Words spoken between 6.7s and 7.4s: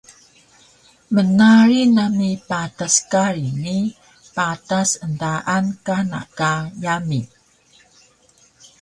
yami